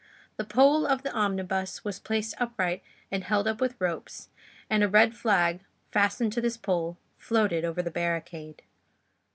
The 0.37 0.45
pole 0.45 0.87
of 0.87 1.03
the 1.03 1.11
omnibus 1.13 1.83
was 1.85 1.99
placed 1.99 2.33
upright 2.39 2.81
and 3.11 3.23
held 3.23 3.47
up 3.47 3.61
with 3.61 3.79
ropes, 3.79 4.29
and 4.67 4.81
a 4.81 4.89
red 4.89 5.15
flag, 5.15 5.63
fastened 5.91 6.33
to 6.33 6.41
this 6.41 6.57
pole, 6.57 6.97
floated 7.19 7.63
over 7.63 7.83
the 7.83 7.91
barricade. 7.91 8.63